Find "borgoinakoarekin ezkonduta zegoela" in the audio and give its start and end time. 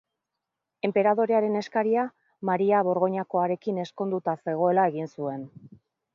2.89-4.89